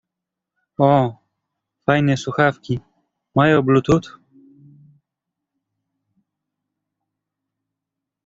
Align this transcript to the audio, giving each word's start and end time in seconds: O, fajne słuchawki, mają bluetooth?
O, 0.77 1.17
fajne 1.85 2.17
słuchawki, 2.17 2.79
mają 3.35 3.61
bluetooth? 3.61 4.19